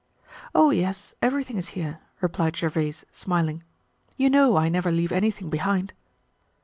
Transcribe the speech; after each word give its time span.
"Oh! 0.55 0.71
yes, 0.71 1.13
everything 1.21 1.57
is 1.57 1.67
here," 1.77 1.99
replied 2.21 2.55
Gervaise 2.57 3.05
smiling. 3.11 3.61
"You 4.17 4.31
know 4.31 4.57
I 4.57 4.67
never 4.67 4.89
leave 4.89 5.11
anything 5.11 5.51
behind." 5.51 5.93